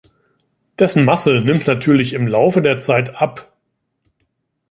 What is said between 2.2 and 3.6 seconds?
Laufe der Zeit ab.